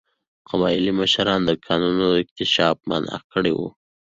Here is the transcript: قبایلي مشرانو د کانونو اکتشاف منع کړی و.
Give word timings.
قبایلي 0.49 0.91
مشرانو 0.99 1.47
د 1.49 1.51
کانونو 1.65 2.05
اکتشاف 2.21 2.77
منع 2.89 3.17
کړی 3.33 3.53
و. 3.57 3.59